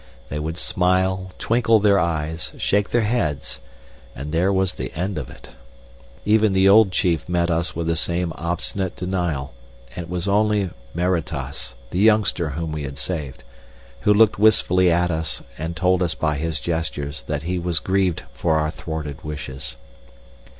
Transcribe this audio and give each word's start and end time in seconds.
They 0.29 0.39
would 0.39 0.57
smile, 0.57 1.31
twinkle 1.37 1.77
their 1.79 1.99
eyes, 1.99 2.53
shake 2.57 2.89
their 2.89 3.03
heads, 3.03 3.59
and 4.15 4.31
there 4.31 4.51
was 4.51 4.73
the 4.73 4.91
end 4.93 5.19
of 5.19 5.29
it. 5.29 5.49
Even 6.25 6.53
the 6.53 6.67
old 6.67 6.91
chief 6.91 7.29
met 7.29 7.51
us 7.51 7.75
with 7.75 7.85
the 7.85 7.95
same 7.95 8.33
obstinate 8.35 8.95
denial, 8.95 9.53
and 9.95 10.05
it 10.05 10.09
was 10.09 10.27
only 10.27 10.71
Maretas, 10.95 11.75
the 11.91 11.99
youngster 11.99 12.49
whom 12.49 12.71
we 12.71 12.81
had 12.81 12.97
saved, 12.97 13.43
who 13.99 14.11
looked 14.11 14.39
wistfully 14.39 14.89
at 14.89 15.11
us 15.11 15.43
and 15.55 15.75
told 15.75 16.01
us 16.01 16.15
by 16.15 16.35
his 16.37 16.59
gestures 16.59 17.21
that 17.27 17.43
he 17.43 17.59
was 17.59 17.77
grieved 17.77 18.23
for 18.33 18.57
our 18.57 18.71
thwarted 18.71 19.23
wishes. 19.23 19.77